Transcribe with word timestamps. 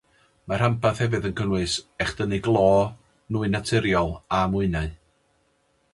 Mae'r 0.51 0.59
rhanbarth 0.61 1.01
hefyd 1.03 1.27
yn 1.29 1.35
cynnwys 1.41 1.75
echdynnu 2.05 2.39
glo, 2.47 2.65
nwy 3.37 3.53
naturiol 3.57 4.13
a 4.39 4.41
mwynau. 4.55 4.93